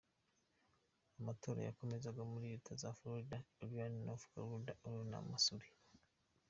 [1.19, 5.69] Amatora yakomezaga muri leta za Florida, Illinois, North Carolina, Ohio na Missouri.